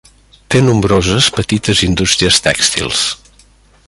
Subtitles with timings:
[0.53, 3.05] Té nombroses petites indústries tèxtils.